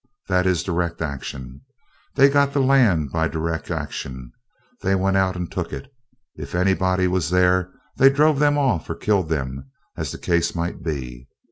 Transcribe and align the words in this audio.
That 0.29 0.47
is 0.47 0.63
direct 0.63 0.99
action. 0.99 1.61
They 2.15 2.27
got 2.27 2.53
the 2.53 2.59
land 2.59 3.11
by 3.11 3.27
direct 3.27 3.69
action. 3.69 4.31
They 4.81 4.95
went 4.95 5.15
out 5.15 5.35
and 5.35 5.51
took 5.51 5.71
it. 5.71 5.93
If 6.35 6.55
anybody 6.55 7.05
was 7.07 7.29
there, 7.29 7.71
they 7.97 8.09
drove 8.09 8.39
them 8.39 8.57
off 8.57 8.89
or 8.89 8.95
killed 8.95 9.29
them, 9.29 9.69
as 9.95 10.11
the 10.11 10.17
case 10.17 10.55
might 10.55 10.81
be. 10.81 11.27